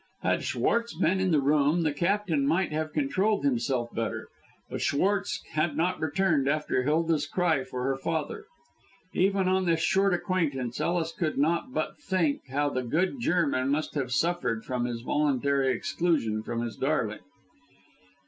[0.23, 4.29] Had Schwartz been in the room, the Captain might have controlled himself better,
[4.67, 8.45] but Schwartz had not returned after Hilda's cry for her father.
[9.13, 13.93] Even on his short acquaintance, Ellis could not but think how the good German must
[13.93, 17.19] have suffered from his voluntary exclusion from his darling.